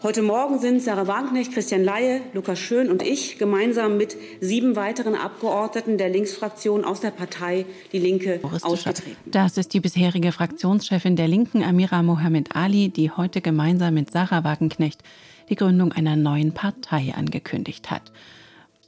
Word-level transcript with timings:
Heute 0.00 0.22
Morgen 0.22 0.60
sind 0.60 0.80
Sarah 0.80 1.08
Wagenknecht, 1.08 1.52
Christian 1.52 1.82
Laie, 1.82 2.20
Lukas 2.32 2.60
Schön 2.60 2.88
und 2.88 3.02
ich 3.02 3.36
gemeinsam 3.36 3.96
mit 3.96 4.16
sieben 4.40 4.76
weiteren 4.76 5.16
Abgeordneten 5.16 5.98
der 5.98 6.08
Linksfraktion 6.08 6.84
aus 6.84 7.00
der 7.00 7.10
Partei 7.10 7.66
Die 7.90 7.98
Linke 7.98 8.38
ausgetreten. 8.62 9.16
Das 9.26 9.56
ist 9.56 9.74
die 9.74 9.80
bisherige 9.80 10.30
Fraktionschefin 10.30 11.16
der 11.16 11.26
Linken, 11.26 11.64
Amira 11.64 12.04
Mohamed 12.04 12.54
Ali, 12.54 12.90
die 12.90 13.10
heute 13.10 13.40
gemeinsam 13.40 13.94
mit 13.94 14.12
Sarah 14.12 14.44
Wagenknecht 14.44 15.02
die 15.48 15.56
Gründung 15.56 15.92
einer 15.92 16.14
neuen 16.14 16.54
Partei 16.54 17.12
angekündigt 17.16 17.90
hat. 17.90 18.12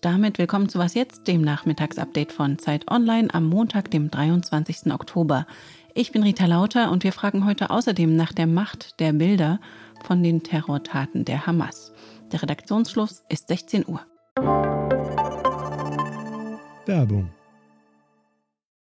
Damit 0.02 0.38
willkommen 0.38 0.68
zu 0.68 0.78
Was 0.78 0.94
jetzt, 0.94 1.26
dem 1.26 1.42
Nachmittagsupdate 1.42 2.32
von 2.32 2.58
Zeit 2.58 2.88
Online 2.88 3.34
am 3.34 3.46
Montag, 3.46 3.90
dem 3.90 4.10
23. 4.10 4.92
Oktober. 4.92 5.46
Ich 5.92 6.12
bin 6.12 6.22
Rita 6.22 6.46
Lauter 6.46 6.92
und 6.92 7.02
wir 7.02 7.12
fragen 7.12 7.44
heute 7.46 7.70
außerdem 7.70 8.14
nach 8.14 8.32
der 8.32 8.46
Macht 8.46 9.00
der 9.00 9.12
Bilder 9.12 9.58
von 10.04 10.22
den 10.22 10.42
Terrortaten 10.42 11.24
der 11.24 11.46
Hamas. 11.46 11.92
Der 12.32 12.42
Redaktionsschluss 12.42 13.24
ist 13.28 13.48
16 13.48 13.86
Uhr. 13.86 14.00
Werbung. 16.86 17.30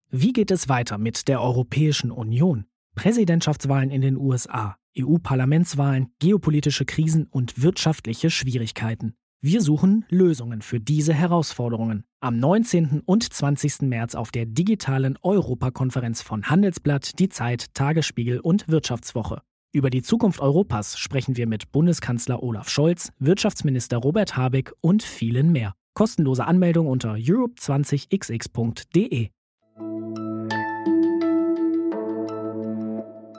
Wie 0.10 0.34
geht 0.34 0.52
es 0.52 0.68
weiter 0.70 0.98
mit 0.98 1.28
der 1.28 1.42
Europäischen 1.42 2.12
Union? 2.12 2.66
Präsidentschaftswahlen 2.96 3.90
in 3.90 4.02
den 4.02 4.18
USA, 4.18 4.76
EU-Parlamentswahlen, 5.00 6.12
geopolitische 6.20 6.86
Krisen 6.86 7.28
und 7.28 7.62
wirtschaftliche 7.62 8.30
Schwierigkeiten. 8.30 9.14
Wir 9.44 9.62
suchen 9.62 10.06
Lösungen 10.10 10.62
für 10.62 10.80
diese 10.80 11.14
Herausforderungen. 11.14 12.04
Am 12.20 12.38
19. 12.38 13.02
und 13.06 13.34
20. 13.34 13.82
März 13.84 14.14
auf 14.14 14.30
der 14.30 14.46
digitalen 14.46 15.18
Europakonferenz 15.22 16.22
von 16.22 16.44
Handelsblatt, 16.44 17.18
Die 17.18 17.30
Zeit, 17.30 17.74
Tagesspiegel 17.74 18.40
und 18.40 18.68
Wirtschaftswoche. 18.68 19.42
Über 19.74 19.90
die 19.90 20.02
Zukunft 20.02 20.42
Europas 20.42 21.00
sprechen 21.00 21.38
wir 21.38 21.48
mit 21.48 21.72
Bundeskanzler 21.72 22.44
Olaf 22.44 22.68
Scholz, 22.68 23.14
Wirtschaftsminister 23.20 24.00
Robert 24.00 24.36
Habeck 24.36 24.74
und 24.82 25.02
vielen 25.02 25.54
mehr. 25.54 25.76
Kostenlose 25.94 26.44
Anmeldung 26.44 26.88
unter 26.88 27.14
europe20xx.de. 27.14 29.30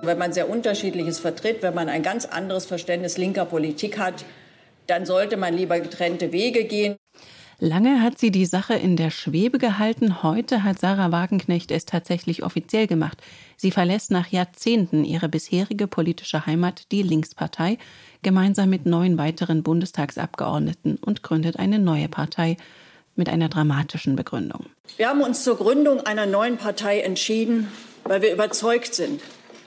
Wenn 0.04 0.18
man 0.18 0.32
sehr 0.32 0.48
unterschiedliches 0.48 1.18
vertritt, 1.18 1.62
wenn 1.62 1.74
man 1.74 1.90
ein 1.90 2.02
ganz 2.02 2.24
anderes 2.24 2.64
Verständnis 2.64 3.18
linker 3.18 3.44
Politik 3.44 3.98
hat, 3.98 4.24
dann 4.86 5.04
sollte 5.04 5.36
man 5.36 5.52
lieber 5.52 5.80
getrennte 5.80 6.32
Wege 6.32 6.64
gehen. 6.64 6.96
Lange 7.64 8.02
hat 8.02 8.18
sie 8.18 8.32
die 8.32 8.44
Sache 8.44 8.74
in 8.74 8.96
der 8.96 9.10
Schwebe 9.10 9.58
gehalten. 9.58 10.24
Heute 10.24 10.64
hat 10.64 10.80
Sarah 10.80 11.12
Wagenknecht 11.12 11.70
es 11.70 11.84
tatsächlich 11.84 12.42
offiziell 12.42 12.88
gemacht. 12.88 13.18
Sie 13.56 13.70
verlässt 13.70 14.10
nach 14.10 14.26
Jahrzehnten 14.26 15.04
ihre 15.04 15.28
bisherige 15.28 15.86
politische 15.86 16.44
Heimat, 16.44 16.90
die 16.90 17.02
Linkspartei, 17.02 17.78
gemeinsam 18.24 18.68
mit 18.68 18.84
neun 18.84 19.16
weiteren 19.16 19.62
Bundestagsabgeordneten 19.62 20.96
und 20.96 21.22
gründet 21.22 21.56
eine 21.60 21.78
neue 21.78 22.08
Partei 22.08 22.56
mit 23.14 23.28
einer 23.28 23.48
dramatischen 23.48 24.16
Begründung. 24.16 24.66
Wir 24.96 25.08
haben 25.08 25.22
uns 25.22 25.44
zur 25.44 25.56
Gründung 25.56 26.00
einer 26.00 26.26
neuen 26.26 26.56
Partei 26.56 26.98
entschieden, 27.02 27.68
weil 28.02 28.22
wir 28.22 28.32
überzeugt 28.32 28.92
sind, 28.92 29.22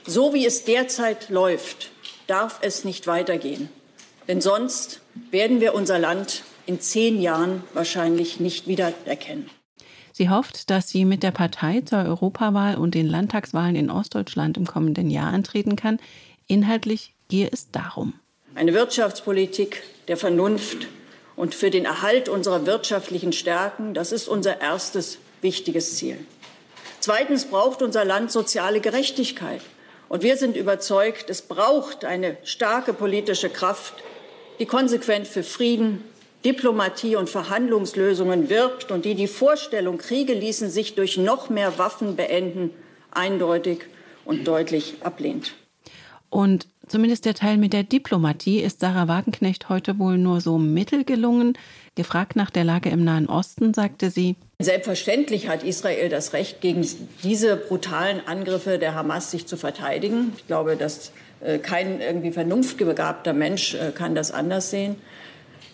so 0.06 0.34
wie 0.34 0.44
es 0.44 0.64
derzeit 0.66 1.30
läuft, 1.30 1.92
darf 2.26 2.58
es 2.60 2.84
nicht 2.84 3.06
weitergehen. 3.06 3.70
Denn 4.28 4.42
sonst 4.42 5.00
werden 5.30 5.62
wir 5.62 5.74
unser 5.74 5.98
Land 5.98 6.42
in 6.66 6.80
zehn 6.80 7.20
Jahren 7.20 7.62
wahrscheinlich 7.72 8.40
nicht 8.40 8.66
wiedererkennen. 8.66 9.48
Sie 10.12 10.30
hofft, 10.30 10.70
dass 10.70 10.88
sie 10.88 11.04
mit 11.04 11.22
der 11.22 11.30
Partei 11.30 11.82
zur 11.82 11.98
Europawahl 11.98 12.76
und 12.76 12.94
den 12.94 13.06
Landtagswahlen 13.06 13.76
in 13.76 13.90
Ostdeutschland 13.90 14.56
im 14.56 14.66
kommenden 14.66 15.10
Jahr 15.10 15.32
antreten 15.32 15.76
kann. 15.76 15.98
Inhaltlich 16.46 17.14
gehe 17.28 17.48
es 17.52 17.70
darum. 17.70 18.14
Eine 18.54 18.72
Wirtschaftspolitik 18.72 19.82
der 20.08 20.16
Vernunft 20.16 20.88
und 21.36 21.54
für 21.54 21.70
den 21.70 21.84
Erhalt 21.84 22.30
unserer 22.30 22.64
wirtschaftlichen 22.64 23.32
Stärken, 23.32 23.92
das 23.92 24.10
ist 24.10 24.26
unser 24.26 24.60
erstes 24.60 25.18
wichtiges 25.42 25.96
Ziel. 25.96 26.18
Zweitens 27.00 27.44
braucht 27.44 27.82
unser 27.82 28.04
Land 28.04 28.32
soziale 28.32 28.80
Gerechtigkeit. 28.80 29.60
Und 30.08 30.22
wir 30.22 30.36
sind 30.36 30.56
überzeugt, 30.56 31.28
es 31.28 31.42
braucht 31.42 32.04
eine 32.04 32.36
starke 32.44 32.94
politische 32.94 33.50
Kraft, 33.50 33.94
die 34.58 34.66
konsequent 34.66 35.26
für 35.26 35.42
Frieden, 35.42 36.02
Diplomatie 36.46 37.16
und 37.16 37.28
Verhandlungslösungen 37.28 38.48
wirbt 38.48 38.92
und 38.92 39.04
die 39.04 39.16
die 39.16 39.26
Vorstellung, 39.26 39.98
Kriege 39.98 40.32
ließen 40.32 40.70
sich 40.70 40.94
durch 40.94 41.16
noch 41.16 41.50
mehr 41.50 41.76
Waffen 41.76 42.14
beenden, 42.14 42.70
eindeutig 43.10 43.80
und 44.24 44.46
deutlich 44.46 44.94
ablehnt. 45.00 45.56
Und 46.30 46.68
zumindest 46.86 47.24
der 47.24 47.34
Teil 47.34 47.56
mit 47.56 47.72
der 47.72 47.82
Diplomatie 47.82 48.60
ist 48.60 48.78
Sarah 48.78 49.08
Wagenknecht 49.08 49.68
heute 49.68 49.98
wohl 49.98 50.18
nur 50.18 50.40
so 50.40 50.56
mittel 50.56 51.02
gelungen. 51.02 51.58
Gefragt 51.96 52.36
nach 52.36 52.50
der 52.50 52.62
Lage 52.62 52.90
im 52.90 53.02
Nahen 53.02 53.26
Osten, 53.26 53.74
sagte 53.74 54.10
sie, 54.10 54.36
Selbstverständlich 54.60 55.48
hat 55.48 55.64
Israel 55.64 56.08
das 56.08 56.32
Recht, 56.32 56.60
gegen 56.60 56.86
diese 57.24 57.56
brutalen 57.56 58.20
Angriffe 58.24 58.78
der 58.78 58.94
Hamas 58.94 59.32
sich 59.32 59.46
zu 59.46 59.56
verteidigen. 59.56 60.32
Ich 60.36 60.46
glaube, 60.46 60.76
dass 60.76 61.10
äh, 61.40 61.58
kein 61.58 62.00
irgendwie 62.00 62.30
vernunftbegabter 62.30 63.32
Mensch 63.32 63.74
äh, 63.74 63.90
kann 63.90 64.14
das 64.14 64.30
anders 64.30 64.70
sehen. 64.70 64.94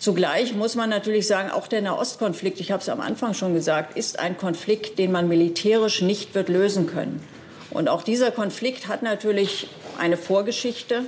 Zugleich 0.03 0.53
muss 0.57 0.75
man 0.75 0.91
natürlich 0.91 1.29
sagen, 1.29 1.53
auch 1.53 1.69
der 1.69 1.81
Nahostkonflikt, 1.81 2.59
ich 2.59 2.73
habe 2.73 2.83
es 2.83 2.89
am 2.89 3.01
Anfang 3.01 3.35
schon 3.35 3.55
gesagt, 3.55 3.97
ist 3.97 4.19
ein 4.19 4.37
Konflikt, 4.37 4.99
den 4.99 5.13
man 5.13 5.29
militärisch 5.29 6.03
nicht 6.03 6.35
wird 6.35 6.49
lösen 6.49 6.89
können. 6.89 7.23
Und 7.71 7.89
auch 7.89 8.03
dieser 8.03 8.33
Konflikt 8.33 8.89
hat 8.89 9.05
natürlich 9.05 9.69
eine 10.01 10.17
Vorgeschichte. 10.17 11.05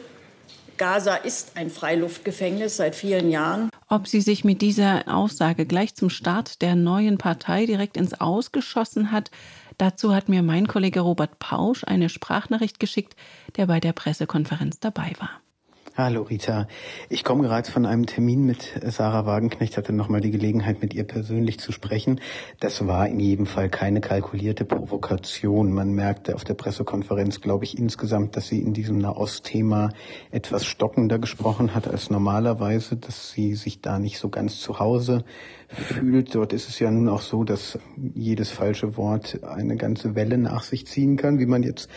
Gaza 0.77 1.17
ist 1.17 1.57
ein 1.57 1.71
Freiluftgefängnis 1.71 2.77
seit 2.77 2.95
vielen 2.95 3.33
Jahren. 3.33 3.69
Ob 3.89 4.07
sie 4.07 4.21
sich 4.21 4.45
mit 4.45 4.63
dieser 4.63 5.13
Aussage 5.13 5.67
gleich 5.67 5.97
zum 5.97 6.09
Start 6.09 6.63
der 6.63 6.77
neuen 6.77 7.19
Partei 7.19 7.67
direkt 7.67 7.97
ins 7.97 8.21
Ausgeschossen 8.21 9.11
hat, 9.11 9.33
dazu 9.77 10.15
hat 10.15 10.29
mir 10.29 10.45
mein 10.45 10.69
Kollege 10.69 11.01
Robert 11.01 11.41
Pausch 11.41 11.83
eine 11.83 12.09
Sprachnachricht 12.09 12.79
geschickt, 12.79 13.17
der 13.57 13.67
bei 13.67 13.81
der 13.81 13.93
Pressekonferenz 13.93 14.79
dabei 14.79 15.15
war. 15.19 15.31
Hallo 15.97 16.23
Rita. 16.23 16.67
Ich 17.09 17.23
komme 17.23 17.45
gerade 17.45 17.71
von 17.71 17.87
einem 17.87 18.07
Termin 18.07 18.45
mit 18.45 18.75
Sarah 18.85 19.27
Wagenknecht, 19.27 19.77
hatte 19.77 19.93
nochmal 19.93 20.21
die 20.21 20.33
Gelegenheit, 20.33 20.83
mit 20.83 20.93
ihr 20.93 21.05
persönlich 21.05 21.61
zu 21.61 21.71
sprechen. 21.71 22.21
Das 22.59 22.89
war 22.89 23.07
in 23.07 23.21
jedem 23.21 23.47
Fall 23.47 23.69
keine 23.69 24.01
kalkulierte 24.01 24.65
Provokation. 24.65 25.73
Man 25.73 25.93
merkte 25.93 26.35
auf 26.35 26.43
der 26.43 26.55
Pressekonferenz, 26.55 27.41
glaube 27.41 27.63
ich, 27.63 27.79
insgesamt, 27.79 28.37
dass 28.37 28.49
sie 28.49 28.59
in 28.59 28.73
diesem 28.73 28.99
Nahost-Thema 28.99 29.91
etwas 30.33 30.67
stockender 30.67 31.21
gesprochen 31.21 31.77
hat 31.77 31.87
als 31.87 32.11
normalerweise, 32.11 32.97
dass 32.97 33.31
sie 33.31 33.55
sich 33.55 33.81
da 33.81 34.01
nicht 34.01 34.19
so 34.19 34.31
ganz 34.31 34.59
zu 34.59 34.81
Hause 34.81 35.23
fühlt. 35.69 36.35
Dort 36.35 36.53
ist 36.53 36.69
es 36.69 36.81
ja 36.81 36.91
nun 36.91 37.09
auch 37.09 37.21
so, 37.21 37.45
dass 37.45 37.79
jedes 38.17 38.51
falsche 38.51 38.97
Wort 38.97 39.45
eine 39.45 39.77
ganze 39.77 40.17
Welle 40.17 40.39
nach 40.39 40.65
sich 40.65 40.89
ziehen 40.89 41.17
kann, 41.17 41.39
wie 41.39 41.47
man 41.47 41.63
jetzt 41.63 41.89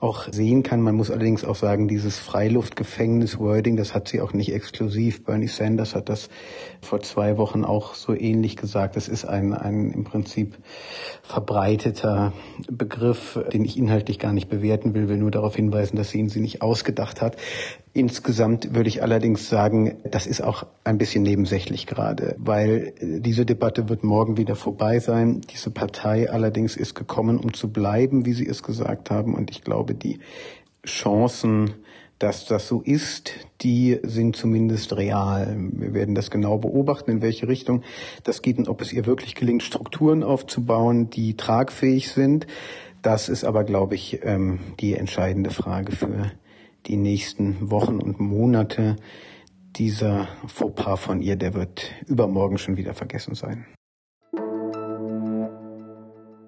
auch 0.00 0.28
sehen 0.32 0.62
kann. 0.62 0.80
Man 0.80 0.94
muss 0.94 1.10
allerdings 1.10 1.44
auch 1.44 1.56
sagen, 1.56 1.86
dieses 1.86 2.18
Freiluftgefängnis-Wording, 2.18 3.76
das 3.76 3.94
hat 3.94 4.08
sie 4.08 4.22
auch 4.22 4.32
nicht 4.32 4.52
exklusiv. 4.52 5.24
Bernie 5.24 5.46
Sanders 5.46 5.94
hat 5.94 6.08
das 6.08 6.30
vor 6.80 7.00
zwei 7.00 7.36
Wochen 7.36 7.64
auch 7.64 7.94
so 7.94 8.14
ähnlich 8.14 8.56
gesagt. 8.56 8.96
Das 8.96 9.08
ist 9.08 9.26
ein, 9.26 9.52
ein 9.52 9.90
im 9.90 10.04
Prinzip 10.04 10.56
verbreiteter 11.22 12.32
Begriff, 12.70 13.38
den 13.52 13.64
ich 13.64 13.76
inhaltlich 13.76 14.18
gar 14.18 14.32
nicht 14.32 14.48
bewerten 14.48 14.94
will, 14.94 15.08
will 15.08 15.18
nur 15.18 15.30
darauf 15.30 15.54
hinweisen, 15.54 15.96
dass 15.96 16.10
sie 16.10 16.18
ihn 16.18 16.30
sie 16.30 16.40
nicht 16.40 16.62
ausgedacht 16.62 17.20
hat. 17.20 17.36
Insgesamt 17.92 18.72
würde 18.72 18.88
ich 18.88 19.02
allerdings 19.02 19.48
sagen, 19.48 19.96
das 20.08 20.28
ist 20.28 20.42
auch 20.42 20.64
ein 20.84 20.96
bisschen 20.96 21.24
nebensächlich 21.24 21.88
gerade, 21.88 22.36
weil 22.38 22.92
äh, 23.00 23.20
diese 23.20 23.44
Debatte 23.44 23.88
wird 23.88 24.04
morgen 24.04 24.36
wieder 24.36 24.54
vorbei 24.54 25.00
sein. 25.00 25.40
Diese 25.52 25.70
Partei 25.70 26.30
allerdings 26.30 26.76
ist 26.76 26.94
gekommen, 26.94 27.38
um 27.38 27.52
zu 27.52 27.72
bleiben, 27.72 28.26
wie 28.26 28.32
Sie 28.32 28.46
es 28.46 28.62
gesagt 28.62 29.10
haben. 29.10 29.34
Und 29.34 29.50
ich 29.50 29.62
glaube, 29.62 29.94
die 29.94 30.20
Chancen, 30.86 31.74
dass 32.20 32.46
das 32.46 32.68
so 32.68 32.80
ist, 32.80 33.32
die 33.60 33.98
sind 34.04 34.36
zumindest 34.36 34.96
real. 34.96 35.56
Wir 35.58 35.92
werden 35.92 36.14
das 36.14 36.30
genau 36.30 36.58
beobachten, 36.58 37.10
in 37.10 37.22
welche 37.22 37.48
Richtung 37.48 37.82
das 38.22 38.40
geht 38.40 38.58
und 38.58 38.68
ob 38.68 38.82
es 38.82 38.92
ihr 38.92 39.06
wirklich 39.06 39.34
gelingt, 39.34 39.64
Strukturen 39.64 40.22
aufzubauen, 40.22 41.10
die 41.10 41.36
tragfähig 41.36 42.12
sind. 42.12 42.46
Das 43.02 43.28
ist 43.28 43.44
aber, 43.44 43.64
glaube 43.64 43.96
ich, 43.96 44.20
ähm, 44.22 44.60
die 44.78 44.94
entscheidende 44.94 45.50
Frage 45.50 45.92
für 45.92 46.30
die 46.86 46.96
nächsten 46.96 47.70
Wochen 47.70 47.98
und 48.00 48.20
Monate. 48.20 48.96
Dieser 49.76 50.28
Fauxpas 50.46 50.96
von 50.96 51.22
ihr, 51.22 51.36
der 51.36 51.54
wird 51.54 51.92
übermorgen 52.06 52.58
schon 52.58 52.76
wieder 52.76 52.94
vergessen 52.94 53.34
sein. 53.34 53.66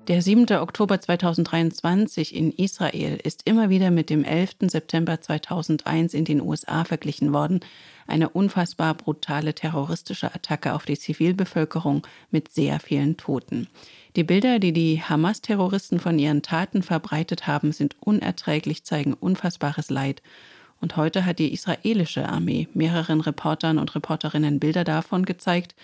Der 0.09 0.21
7. 0.21 0.51
Oktober 0.57 1.01
2023 1.01 2.35
in 2.35 2.51
Israel 2.51 3.21
ist 3.23 3.43
immer 3.45 3.71
wieder 3.71 3.93
mit 3.93 4.11
dem 4.11 4.25
11. 4.25 4.57
September 4.63 5.21
2001 5.21 6.13
in 6.13 6.25
den 6.25 6.41
USA 6.41 6.85
verglichen 6.85 7.33
worden. 7.33 7.61
Eine 8.09 8.29
unfassbar 8.29 8.95
brutale 8.95 9.55
terroristische 9.55 10.35
Attacke 10.35 10.75
auf 10.75 10.87
die 10.87 10.99
Zivilbevölkerung 10.99 12.05
mit 12.33 12.51
sehr 12.51 12.81
vielen 12.81 13.17
Toten. 13.17 13.69
Die 14.15 14.25
Bilder, 14.25 14.59
die 14.59 14.75
die 14.75 15.01
Hamas-Terroristen 15.01 15.99
von 15.99 16.19
ihren 16.19 16.43
Taten 16.43 16.83
verbreitet 16.83 17.47
haben, 17.47 17.73
sind 17.73 17.97
unerträglich, 18.01 18.85
zeigen 18.85 19.15
unfassbares 19.15 19.89
Leid 19.89 20.21
Und 20.83 20.97
heute 20.97 21.25
hat 21.25 21.39
die 21.39 21.53
israelische 21.53 22.29
Armee 22.29 22.69
mehreren 22.75 23.23
Reportern 23.23 23.79
und 23.79 23.95
Reporterinnen 23.95 24.61
Bilder 24.61 24.85
davon 24.85 25.25
gezeigt. 25.25 25.75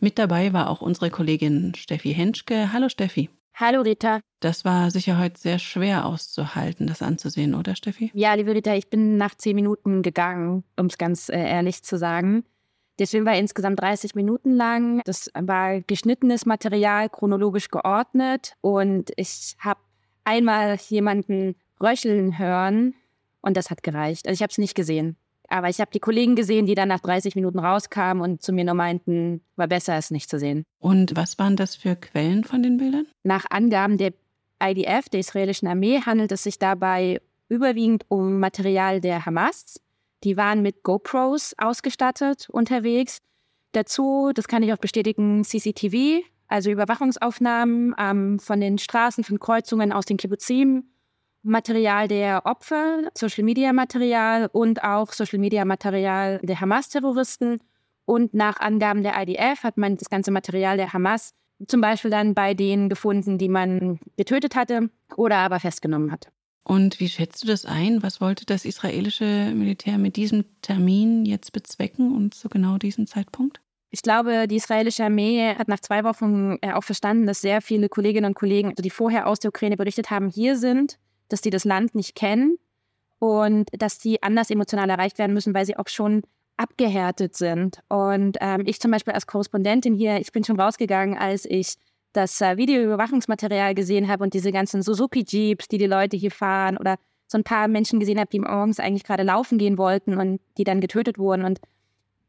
Mit 0.00 0.18
dabei 0.18 0.52
war 0.52 0.68
auch 0.68 0.82
unsere 0.82 1.08
Kollegin 1.08 1.72
Steffi 1.76 2.12
Henschke. 2.12 2.74
Hallo 2.74 2.90
Steffi. 2.90 3.30
Hallo 3.54 3.80
Rita. 3.80 4.20
Das 4.40 4.66
war 4.66 4.90
sicher 4.90 5.18
heute 5.18 5.40
sehr 5.40 5.58
schwer 5.58 6.04
auszuhalten, 6.04 6.86
das 6.86 7.00
anzusehen, 7.00 7.54
oder 7.54 7.74
Steffi? 7.74 8.10
Ja, 8.12 8.34
liebe 8.34 8.54
Rita, 8.54 8.74
ich 8.74 8.90
bin 8.90 9.16
nach 9.16 9.34
zehn 9.34 9.56
Minuten 9.56 10.02
gegangen, 10.02 10.62
um 10.76 10.86
es 10.86 10.98
ganz 10.98 11.28
äh, 11.30 11.38
ehrlich 11.38 11.82
zu 11.82 11.96
sagen. 11.96 12.44
Der 12.98 13.06
Film 13.06 13.26
war 13.26 13.36
insgesamt 13.36 13.80
30 13.80 14.14
Minuten 14.14 14.54
lang. 14.54 15.02
Das 15.04 15.30
war 15.34 15.80
geschnittenes 15.80 16.46
Material, 16.46 17.08
chronologisch 17.08 17.68
geordnet. 17.68 18.54
Und 18.60 19.12
ich 19.16 19.56
habe 19.60 19.80
einmal 20.24 20.76
jemanden 20.88 21.54
röcheln 21.80 22.38
hören 22.38 22.94
und 23.40 23.56
das 23.56 23.70
hat 23.70 23.82
gereicht. 23.82 24.26
Also 24.26 24.38
ich 24.38 24.42
habe 24.42 24.50
es 24.50 24.58
nicht 24.58 24.74
gesehen. 24.74 25.16
Aber 25.48 25.68
ich 25.68 25.80
habe 25.80 25.90
die 25.90 26.00
Kollegen 26.00 26.36
gesehen, 26.36 26.66
die 26.66 26.74
dann 26.74 26.88
nach 26.88 27.00
30 27.00 27.34
Minuten 27.34 27.58
rauskamen 27.58 28.22
und 28.22 28.42
zu 28.42 28.52
mir 28.52 28.64
nur 28.64 28.74
meinten, 28.74 29.40
war 29.56 29.66
besser, 29.66 29.96
es 29.96 30.10
nicht 30.10 30.28
zu 30.28 30.38
sehen. 30.38 30.64
Und 30.78 31.16
was 31.16 31.38
waren 31.38 31.56
das 31.56 31.74
für 31.74 31.96
Quellen 31.96 32.44
von 32.44 32.62
den 32.62 32.76
Bildern? 32.76 33.06
Nach 33.22 33.46
Angaben 33.48 33.96
der 33.96 34.12
IDF, 34.62 35.08
der 35.08 35.20
israelischen 35.20 35.68
Armee, 35.68 36.02
handelt 36.04 36.32
es 36.32 36.42
sich 36.42 36.58
dabei 36.58 37.20
überwiegend 37.48 38.04
um 38.08 38.40
Material 38.40 39.00
der 39.00 39.24
Hamas. 39.24 39.80
Die 40.24 40.36
waren 40.36 40.62
mit 40.62 40.82
GoPros 40.82 41.54
ausgestattet 41.58 42.48
unterwegs. 42.50 43.18
Dazu, 43.72 44.32
das 44.34 44.48
kann 44.48 44.62
ich 44.62 44.72
auch 44.72 44.78
bestätigen, 44.78 45.44
CCTV, 45.44 46.22
also 46.48 46.70
Überwachungsaufnahmen 46.70 47.94
ähm, 47.98 48.38
von 48.38 48.60
den 48.60 48.78
Straßen, 48.78 49.24
von 49.24 49.38
Kreuzungen 49.38 49.92
aus 49.92 50.06
den 50.06 50.16
Kibbuzim 50.16 50.84
Material 51.42 52.08
der 52.08 52.46
Opfer, 52.46 53.10
Social 53.14 53.44
Media 53.44 53.72
Material 53.72 54.48
und 54.52 54.82
auch 54.82 55.12
Social 55.12 55.38
Media 55.38 55.64
Material 55.64 56.40
der 56.42 56.60
Hamas-Terroristen. 56.60 57.60
Und 58.04 58.34
nach 58.34 58.58
Angaben 58.60 59.02
der 59.02 59.20
IDF 59.20 59.62
hat 59.62 59.76
man 59.76 59.96
das 59.96 60.10
ganze 60.10 60.30
Material 60.30 60.76
der 60.76 60.92
Hamas 60.92 61.34
zum 61.66 61.80
Beispiel 61.80 62.10
dann 62.10 62.34
bei 62.34 62.54
denen 62.54 62.88
gefunden, 62.88 63.38
die 63.38 63.48
man 63.48 63.98
getötet 64.16 64.54
hatte 64.56 64.90
oder 65.16 65.38
aber 65.38 65.60
festgenommen 65.60 66.12
hat. 66.12 66.30
Und 66.68 67.00
wie 67.00 67.08
schätzt 67.08 67.42
du 67.42 67.48
das 67.48 67.64
ein? 67.64 68.02
Was 68.02 68.20
wollte 68.20 68.46
das 68.46 68.64
israelische 68.64 69.52
Militär 69.54 69.98
mit 69.98 70.14
diesem 70.14 70.44
Termin 70.62 71.24
jetzt 71.24 71.52
bezwecken 71.52 72.14
und 72.14 72.34
zu 72.34 72.48
genau 72.48 72.78
diesem 72.78 73.08
Zeitpunkt? 73.08 73.60
Ich 73.90 74.02
glaube, 74.02 74.46
die 74.46 74.56
israelische 74.56 75.02
Armee 75.02 75.54
hat 75.56 75.66
nach 75.66 75.80
zwei 75.80 76.04
Wochen 76.04 76.58
äh, 76.60 76.74
auch 76.74 76.84
verstanden, 76.84 77.26
dass 77.26 77.40
sehr 77.40 77.62
viele 77.62 77.88
Kolleginnen 77.88 78.26
und 78.26 78.34
Kollegen, 78.34 78.68
also 78.68 78.82
die 78.82 78.90
vorher 78.90 79.26
aus 79.26 79.40
der 79.40 79.48
Ukraine 79.48 79.76
berichtet 79.76 80.10
haben, 80.10 80.28
hier 80.28 80.56
sind 80.56 80.98
dass 81.28 81.40
die 81.40 81.50
das 81.50 81.64
Land 81.64 81.94
nicht 81.94 82.14
kennen 82.14 82.58
und 83.18 83.68
dass 83.72 83.98
die 83.98 84.22
anders 84.22 84.50
emotional 84.50 84.90
erreicht 84.90 85.18
werden 85.18 85.34
müssen, 85.34 85.54
weil 85.54 85.66
sie 85.66 85.76
auch 85.76 85.88
schon 85.88 86.22
abgehärtet 86.56 87.36
sind. 87.36 87.80
Und 87.88 88.38
ähm, 88.40 88.62
ich 88.66 88.80
zum 88.80 88.90
Beispiel 88.90 89.12
als 89.14 89.26
Korrespondentin 89.26 89.94
hier, 89.94 90.18
ich 90.20 90.32
bin 90.32 90.44
schon 90.44 90.60
rausgegangen, 90.60 91.16
als 91.16 91.44
ich 91.44 91.74
das 92.18 92.40
äh, 92.40 92.56
Videoüberwachungsmaterial 92.56 93.74
gesehen 93.74 94.08
habe 94.08 94.24
und 94.24 94.34
diese 94.34 94.52
ganzen 94.52 94.82
Suzuki-Jeeps, 94.82 95.68
die 95.68 95.78
die 95.78 95.86
Leute 95.86 96.16
hier 96.16 96.30
fahren 96.30 96.76
oder 96.76 96.96
so 97.26 97.38
ein 97.38 97.44
paar 97.44 97.68
Menschen 97.68 98.00
gesehen 98.00 98.18
habe, 98.18 98.28
die 98.30 98.40
morgens 98.40 98.80
eigentlich 98.80 99.04
gerade 99.04 99.22
laufen 99.22 99.58
gehen 99.58 99.78
wollten 99.78 100.18
und 100.18 100.40
die 100.56 100.64
dann 100.64 100.80
getötet 100.80 101.18
wurden. 101.18 101.44
Und 101.44 101.60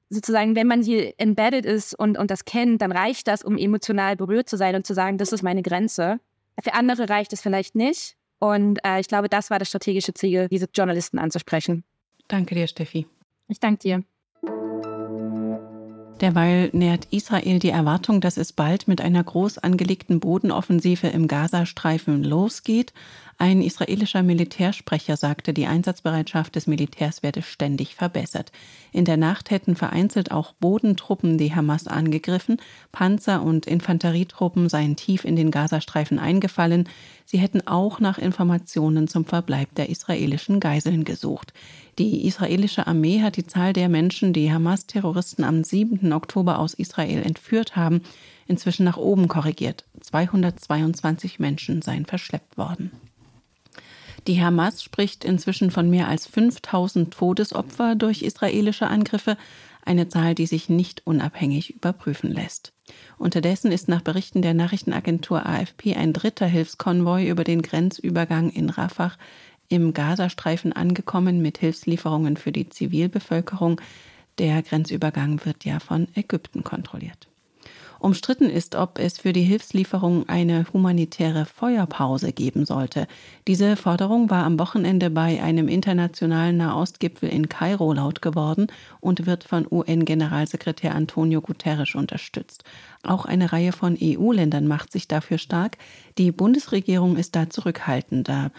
sozusagen, 0.09 0.55
wenn 0.55 0.67
man 0.67 0.83
hier 0.83 1.13
embedded 1.17 1.65
ist 1.65 1.93
und, 1.93 2.17
und 2.17 2.31
das 2.31 2.45
kennt, 2.45 2.81
dann 2.81 2.91
reicht 2.91 3.27
das, 3.27 3.43
um 3.43 3.57
emotional 3.57 4.15
berührt 4.15 4.49
zu 4.49 4.57
sein 4.57 4.75
und 4.75 4.85
zu 4.85 4.93
sagen, 4.93 5.17
das 5.17 5.31
ist 5.31 5.41
meine 5.41 5.63
Grenze. 5.63 6.19
Für 6.61 6.73
andere 6.73 7.09
reicht 7.09 7.33
es 7.33 7.41
vielleicht 7.41 7.75
nicht. 7.75 8.15
Und 8.39 8.79
äh, 8.85 8.99
ich 8.99 9.07
glaube, 9.07 9.29
das 9.29 9.49
war 9.49 9.59
das 9.59 9.69
strategische 9.69 10.13
Ziel, 10.13 10.47
diese 10.49 10.67
Journalisten 10.73 11.19
anzusprechen. 11.19 11.83
Danke 12.27 12.55
dir, 12.55 12.67
Steffi. 12.67 13.07
Ich 13.47 13.59
danke 13.59 13.79
dir. 13.79 14.03
Derweil 16.21 16.69
nährt 16.73 17.07
Israel 17.11 17.59
die 17.59 17.69
Erwartung, 17.69 18.21
dass 18.21 18.37
es 18.37 18.51
bald 18.51 18.87
mit 18.87 19.01
einer 19.01 19.23
groß 19.23 19.57
angelegten 19.59 20.19
Bodenoffensive 20.19 21.07
im 21.07 21.27
Gazastreifen 21.27 22.23
losgeht. 22.23 22.93
Ein 23.41 23.61
israelischer 23.61 24.21
Militärsprecher 24.21 25.15
sagte, 25.15 25.53
die 25.53 25.65
Einsatzbereitschaft 25.65 26.55
des 26.55 26.67
Militärs 26.67 27.23
werde 27.23 27.41
ständig 27.41 27.95
verbessert. 27.95 28.51
In 28.91 29.05
der 29.05 29.15
Nacht 29.15 29.49
hätten 29.49 29.77
vereinzelt 29.77 30.31
auch 30.31 30.51
Bodentruppen 30.51 31.37
die 31.37 31.55
Hamas 31.55 31.87
angegriffen, 31.87 32.57
Panzer 32.91 33.41
und 33.41 33.65
Infanterietruppen 33.65 34.67
seien 34.67 34.97
tief 34.97 35.23
in 35.23 35.37
den 35.37 35.51
Gazastreifen 35.51 36.19
eingefallen, 36.19 36.89
sie 37.23 37.37
hätten 37.37 37.65
auch 37.65 38.01
nach 38.01 38.17
Informationen 38.17 39.07
zum 39.07 39.23
Verbleib 39.23 39.73
der 39.75 39.87
israelischen 39.87 40.59
Geiseln 40.59 41.05
gesucht. 41.05 41.53
Die 41.97 42.27
israelische 42.27 42.87
Armee 42.87 43.21
hat 43.21 43.37
die 43.37 43.47
Zahl 43.47 43.71
der 43.71 43.87
Menschen, 43.87 44.33
die 44.33 44.51
Hamas-Terroristen 44.51 45.45
am 45.45 45.63
7. 45.63 46.11
Oktober 46.11 46.59
aus 46.59 46.73
Israel 46.73 47.23
entführt 47.23 47.77
haben, 47.77 48.01
inzwischen 48.47 48.83
nach 48.83 48.97
oben 48.97 49.29
korrigiert. 49.29 49.85
222 50.01 51.39
Menschen 51.39 51.81
seien 51.81 52.05
verschleppt 52.05 52.57
worden. 52.57 52.91
Die 54.27 54.41
Hamas 54.43 54.83
spricht 54.83 55.23
inzwischen 55.23 55.71
von 55.71 55.89
mehr 55.89 56.07
als 56.07 56.27
5000 56.27 57.13
Todesopfer 57.13 57.95
durch 57.95 58.21
israelische 58.21 58.87
Angriffe, 58.87 59.37
eine 59.83 60.07
Zahl, 60.07 60.35
die 60.35 60.45
sich 60.45 60.69
nicht 60.69 61.07
unabhängig 61.07 61.75
überprüfen 61.75 62.31
lässt. 62.31 62.73
Unterdessen 63.17 63.71
ist 63.71 63.87
nach 63.87 64.01
Berichten 64.01 64.41
der 64.41 64.53
Nachrichtenagentur 64.53 65.45
AFP 65.45 65.95
ein 65.95 66.13
dritter 66.13 66.45
Hilfskonvoi 66.45 67.27
über 67.27 67.43
den 67.43 67.61
Grenzübergang 67.61 68.49
in 68.49 68.69
Rafah 68.69 69.13
im 69.69 69.93
Gazastreifen 69.93 70.73
angekommen 70.73 71.41
mit 71.41 71.59
Hilfslieferungen 71.59 72.37
für 72.37 72.51
die 72.51 72.69
Zivilbevölkerung. 72.69 73.79
Der 74.37 74.61
Grenzübergang 74.63 75.45
wird 75.45 75.63
ja 75.63 75.79
von 75.79 76.07
Ägypten 76.15 76.63
kontrolliert. 76.63 77.28
Umstritten 77.99 78.49
ist, 78.49 78.75
ob 78.75 78.97
es 78.97 79.19
für 79.19 79.33
die 79.33 79.43
Hilfslieferung 79.43 80.27
eine 80.29 80.65
humanitäre 80.71 81.45
Feuerpause 81.45 82.31
geben 82.31 82.65
sollte. 82.65 83.07
Diese 83.45 83.75
Forderung 83.75 84.29
war 84.29 84.45
am 84.45 84.57
Wochenende 84.57 85.09
bei 85.09 85.43
einem 85.43 85.67
internationalen 85.67 86.55
Nahostgipfel 86.55 87.27
in 87.27 87.49
Kairo 87.49 87.91
laut 87.91 88.21
geworden 88.21 88.67
und 89.01 89.25
wird 89.25 89.43
von 89.43 89.67
UN-Generalsekretär 89.69 90.95
Antonio 90.95 91.41
Guterres 91.41 91.93
unterstützt. 91.93 92.63
Auch 93.03 93.25
eine 93.25 93.51
Reihe 93.51 93.73
von 93.73 93.97
EU-Ländern 94.01 94.65
macht 94.65 94.93
sich 94.93 95.09
dafür 95.09 95.37
stark. 95.37 95.77
Die 96.17 96.31
Bundesregierung 96.31 97.17
ist 97.17 97.35
da 97.35 97.49
zurückhaltender. 97.49 98.51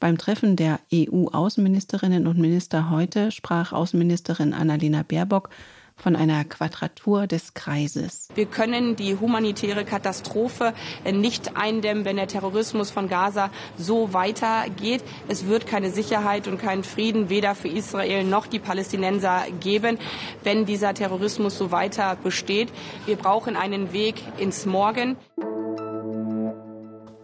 Beim 0.00 0.18
Treffen 0.18 0.56
der 0.56 0.80
EU-Außenministerinnen 0.92 2.26
und 2.26 2.38
Minister 2.38 2.90
heute 2.90 3.30
sprach 3.30 3.72
Außenministerin 3.72 4.52
Annalena 4.52 5.02
Baerbock 5.02 5.48
von 5.96 6.14
einer 6.14 6.44
Quadratur 6.44 7.26
des 7.26 7.54
Kreises. 7.54 8.28
Wir 8.34 8.46
können 8.46 8.96
die 8.96 9.16
humanitäre 9.16 9.84
Katastrophe 9.84 10.74
nicht 11.10 11.56
eindämmen, 11.56 12.04
wenn 12.04 12.16
der 12.16 12.28
Terrorismus 12.28 12.90
von 12.90 13.08
Gaza 13.08 13.50
so 13.76 14.12
weitergeht. 14.12 15.02
Es 15.28 15.46
wird 15.46 15.66
keine 15.66 15.90
Sicherheit 15.90 16.48
und 16.48 16.58
keinen 16.58 16.84
Frieden 16.84 17.28
weder 17.30 17.54
für 17.54 17.68
Israel 17.68 18.24
noch 18.24 18.46
die 18.46 18.58
Palästinenser 18.58 19.44
geben, 19.60 19.98
wenn 20.44 20.66
dieser 20.66 20.94
Terrorismus 20.94 21.56
so 21.56 21.70
weiter 21.70 22.16
besteht. 22.22 22.68
Wir 23.06 23.16
brauchen 23.16 23.56
einen 23.56 23.92
Weg 23.92 24.22
ins 24.38 24.66
Morgen. 24.66 25.16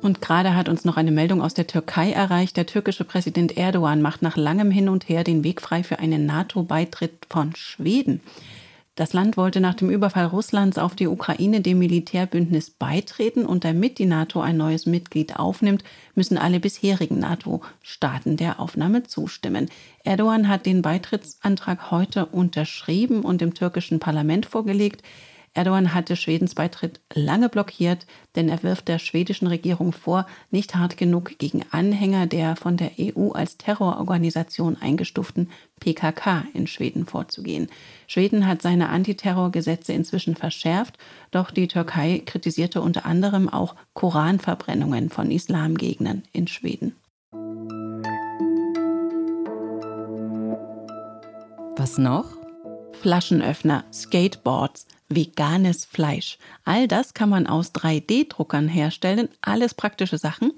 Und 0.01 0.21
gerade 0.21 0.57
hat 0.57 0.69
uns 0.69 0.85
noch 0.85 0.97
eine 0.97 1.13
Meldung 1.13 1.41
aus 1.41 1.55
der 1.55 1.69
Türkei 1.69 2.11
erreicht. 2.11 2.57
Der 2.57 2.67
türkische 2.67 3.05
Präsident 3.05 3.57
Erdogan 3.57 4.03
macht 4.03 4.21
nach 4.21 4.37
langem 4.37 4.73
Hin 4.73 4.89
und 4.89 5.09
Her 5.09 5.23
den 5.23 5.45
Weg 5.45 5.61
frei 5.61 5.85
für 5.85 6.01
einen 6.01 6.27
NATO-Beitritt 6.27 7.27
von 7.31 7.55
Schweden. 7.55 8.21
Das 8.95 9.15
Land 9.15 9.39
wollte 9.39 9.61
nach 9.61 9.73
dem 9.73 9.89
Überfall 9.89 10.27
Russlands 10.27 10.77
auf 10.77 10.95
die 10.95 11.07
Ukraine 11.07 11.63
dem 11.63 11.79
Militärbündnis 11.79 12.69
beitreten 12.69 13.47
und 13.47 13.65
damit 13.65 13.99
die 13.99 14.05
NATO 14.05 14.43
ein 14.43 14.59
neues 14.59 14.85
Mitglied 14.85 15.37
aufnimmt, 15.37 15.83
müssen 16.15 16.37
alle 16.37 16.61
bisherigen 16.61 17.19
NATO-Staaten 17.19 18.37
der 18.37 18.61
Aufnahme 18.61 19.05
zustimmen. 19.05 19.71
Erdogan 20.05 20.47
hat 20.47 20.67
den 20.67 20.83
Beitrittsantrag 20.83 21.91
heute 21.91 22.27
unterschrieben 22.27 23.23
und 23.23 23.41
im 23.41 23.55
türkischen 23.55 23.99
Parlament 23.99 24.45
vorgelegt. 24.45 25.03
Erdogan 25.55 25.93
hatte 25.93 26.17
Schwedens 26.17 26.55
Beitritt 26.55 27.01
lange 27.13 27.51
blockiert, 27.51 28.07
denn 28.37 28.49
er 28.49 28.63
wirft 28.63 28.89
der 28.89 28.99
schwedischen 28.99 29.47
Regierung 29.47 29.93
vor, 29.93 30.27
nicht 30.51 30.77
hart 30.77 30.97
genug 30.97 31.39
gegen 31.39 31.63
Anhänger 31.71 32.27
der 32.27 32.57
von 32.57 32.79
der 32.79 32.93
EU 32.99 33.33
als 33.33 33.59
Terrororganisation 33.59 34.79
eingestuften 34.81 35.51
PKK 35.79 36.45
in 36.55 36.67
Schweden 36.67 37.05
vorzugehen. 37.05 37.69
Schweden 38.07 38.47
hat 38.47 38.63
seine 38.63 38.89
Antiterrorgesetze 38.89 39.93
inzwischen 39.93 40.37
verschärft, 40.37 40.97
doch 41.33 41.51
die 41.51 41.69
Türkei 41.69 42.23
kritisierte 42.25 42.81
unter 42.81 43.05
anderem 43.05 43.51
auch 43.51 43.75
Koranverbrennungen 43.93 45.11
von 45.11 45.31
Islamgegnern 45.31 46.23
in 46.33 46.47
Schweden. 46.47 46.97
Was 51.77 51.99
noch? 51.99 52.43
Flaschenöffner, 53.03 53.85
Skateboards, 53.93 54.87
veganes 55.15 55.85
Fleisch. 55.85 56.39
All 56.65 56.89
das 56.89 57.15
kann 57.15 57.29
man 57.29 57.47
aus 57.47 57.73
3D-Druckern 57.73 58.69
herstellen, 58.69 59.29
alles 59.41 59.75
praktische 59.75 60.19
Sachen. 60.19 60.53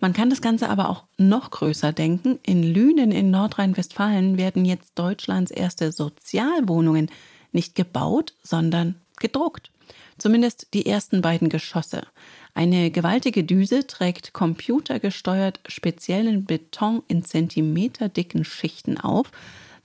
Man 0.00 0.12
kann 0.12 0.30
das 0.30 0.40
Ganze 0.40 0.68
aber 0.68 0.88
auch 0.90 1.04
noch 1.16 1.50
größer 1.50 1.92
denken. 1.92 2.38
In 2.44 2.62
Lünen 2.62 3.10
in 3.10 3.30
Nordrhein-Westfalen 3.30 4.38
werden 4.38 4.64
jetzt 4.64 4.98
Deutschlands 4.98 5.50
erste 5.50 5.90
Sozialwohnungen 5.92 7.10
nicht 7.52 7.74
gebaut, 7.74 8.34
sondern 8.42 8.94
gedruckt. 9.18 9.70
Zumindest 10.18 10.68
die 10.74 10.86
ersten 10.86 11.22
beiden 11.22 11.48
Geschosse. 11.48 12.02
Eine 12.54 12.90
gewaltige 12.90 13.44
Düse 13.44 13.86
trägt 13.86 14.32
computergesteuert 14.32 15.60
speziellen 15.68 16.44
Beton 16.44 17.02
in 17.06 17.24
zentimeterdicken 17.24 18.44
Schichten 18.44 18.98
auf. 18.98 19.30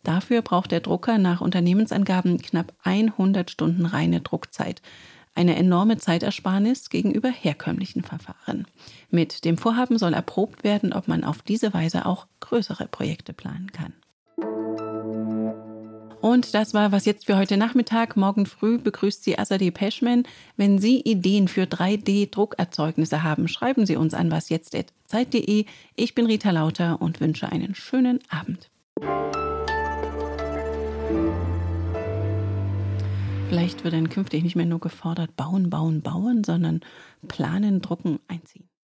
Dafür 0.03 0.41
braucht 0.41 0.71
der 0.71 0.81
Drucker 0.81 1.17
nach 1.17 1.41
Unternehmensangaben 1.41 2.41
knapp 2.41 2.73
100 2.83 3.49
Stunden 3.49 3.85
reine 3.85 4.21
Druckzeit. 4.21 4.81
Eine 5.35 5.55
enorme 5.55 5.97
Zeitersparnis 5.97 6.89
gegenüber 6.89 7.29
herkömmlichen 7.29 8.03
Verfahren. 8.03 8.67
Mit 9.09 9.45
dem 9.45 9.57
Vorhaben 9.57 9.97
soll 9.97 10.13
erprobt 10.13 10.63
werden, 10.63 10.93
ob 10.93 11.07
man 11.07 11.23
auf 11.23 11.41
diese 11.41 11.73
Weise 11.73 12.05
auch 12.05 12.27
größere 12.41 12.87
Projekte 12.87 13.33
planen 13.33 13.71
kann. 13.71 13.93
Und 16.21 16.53
das 16.53 16.73
war 16.73 16.91
was 16.93 17.05
jetzt 17.05 17.25
für 17.25 17.35
heute 17.35 17.57
Nachmittag. 17.57 18.15
Morgen 18.15 18.45
früh 18.45 18.77
begrüßt 18.77 19.25
Sie 19.25 19.37
Azadeh 19.37 19.71
Peschman. 19.71 20.23
Wenn 20.55 20.79
Sie 20.79 21.01
Ideen 21.01 21.49
für 21.49 21.63
3D-Druckerzeugnisse 21.63 23.23
haben, 23.23 23.47
schreiben 23.49 23.85
Sie 23.85 23.97
uns 23.97 24.13
an 24.13 24.31
wasjetzt.zeit.de. 24.31 25.65
Ich 25.95 26.15
bin 26.15 26.25
Rita 26.25 26.51
Lauter 26.51 27.01
und 27.01 27.19
wünsche 27.19 27.51
einen 27.51 27.75
schönen 27.75 28.19
Abend. 28.29 28.69
Vielleicht 33.49 33.83
wird 33.83 33.93
dann 33.93 34.09
künftig 34.09 34.43
nicht 34.43 34.55
mehr 34.55 34.65
nur 34.65 34.79
gefordert 34.79 35.35
bauen, 35.35 35.69
bauen, 35.69 36.01
bauen, 36.01 36.43
sondern 36.43 36.81
planen, 37.27 37.81
drucken, 37.81 38.19
einziehen. 38.27 38.67